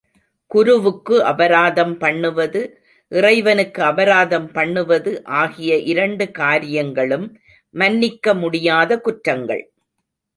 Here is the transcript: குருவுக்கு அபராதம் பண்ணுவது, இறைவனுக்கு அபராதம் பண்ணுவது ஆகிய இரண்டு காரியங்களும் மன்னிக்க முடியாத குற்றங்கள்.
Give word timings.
குருவுக்கு 0.51 1.15
அபராதம் 1.23 1.91
பண்ணுவது, 1.97 2.61
இறைவனுக்கு 3.11 3.81
அபராதம் 3.83 4.47
பண்ணுவது 4.51 5.11
ஆகிய 5.41 5.77
இரண்டு 5.91 6.25
காரியங்களும் 6.31 7.27
மன்னிக்க 7.75 8.33
முடியாத 8.33 8.97
குற்றங்கள். 8.99 9.63